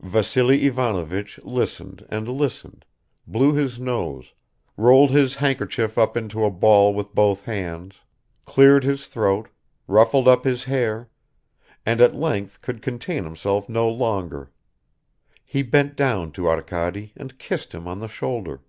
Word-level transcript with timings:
Vassily 0.00 0.64
Ivanovich 0.64 1.38
listened 1.42 2.06
and 2.08 2.26
listened, 2.26 2.86
blew 3.26 3.52
his 3.52 3.78
nose, 3.78 4.32
rolled 4.78 5.10
his 5.10 5.34
handkerchief 5.34 5.98
up 5.98 6.16
into 6.16 6.42
a 6.42 6.50
ball 6.50 6.94
with 6.94 7.14
both 7.14 7.44
hands, 7.44 7.96
cleared 8.46 8.82
his 8.82 9.08
throat, 9.08 9.50
ruffled 9.86 10.26
up 10.26 10.44
his 10.44 10.64
hair 10.64 11.10
and 11.84 12.00
at 12.00 12.16
length 12.16 12.62
could 12.62 12.80
contain 12.80 13.24
himself 13.24 13.68
no 13.68 13.86
longer; 13.86 14.50
he 15.44 15.62
bent 15.62 15.96
down 15.96 16.32
to 16.32 16.48
Arkady 16.48 17.12
and 17.14 17.38
kissed 17.38 17.74
him 17.74 17.86
on 17.86 18.00
the 18.00 18.08
shoulder. 18.08 18.62